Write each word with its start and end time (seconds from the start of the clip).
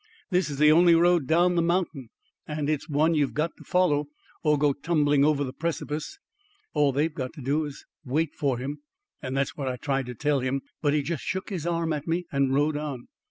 This 0.31 0.49
is 0.49 0.57
the 0.57 0.71
only 0.71 0.95
road 0.95 1.27
down 1.27 1.53
the 1.53 1.61
mountain, 1.61 2.09
and 2.47 2.71
it's 2.71 2.89
one 2.89 3.13
you've 3.13 3.35
got 3.35 3.51
to 3.59 3.63
follow 3.63 4.05
or 4.43 4.57
go 4.57 4.73
tumbling 4.73 5.23
over 5.23 5.43
the 5.43 5.53
precipice. 5.53 6.17
All 6.73 6.91
they've 6.91 7.13
got 7.13 7.33
to 7.33 7.41
do 7.43 7.65
is 7.65 7.85
to 8.03 8.09
wait 8.11 8.33
for 8.33 8.57
him; 8.57 8.79
and 9.21 9.37
that's 9.37 9.55
what 9.55 9.67
I 9.67 9.75
tried 9.75 10.07
to 10.07 10.15
tell 10.15 10.39
him, 10.39 10.63
but 10.81 10.95
he 10.95 11.03
just 11.03 11.21
shook 11.21 11.51
his 11.51 11.67
arm 11.67 11.93
at 11.93 12.07
me 12.07 12.25
and 12.31 12.51
rode 12.51 12.77
on. 12.77 13.09